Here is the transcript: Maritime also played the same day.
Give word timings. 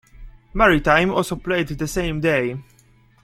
Maritime 0.55 1.11
also 1.11 1.35
played 1.35 1.67
the 1.67 1.87
same 1.87 2.19
day. 2.21 2.57